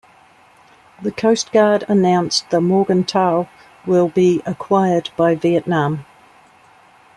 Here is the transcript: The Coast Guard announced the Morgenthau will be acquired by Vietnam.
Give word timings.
The 1.03 1.11
Coast 1.11 1.51
Guard 1.51 1.83
announced 1.87 2.49
the 2.49 2.59
Morgenthau 2.59 3.45
will 3.85 4.09
be 4.09 4.41
acquired 4.47 5.11
by 5.15 5.35
Vietnam. 5.35 6.07